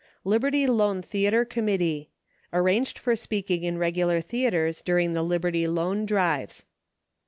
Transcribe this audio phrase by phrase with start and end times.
[0.23, 2.09] Liberty Loan Theatre Committee.
[2.51, 6.65] Arranged for speaking in regu lar theatres during the Liberty Loan drives.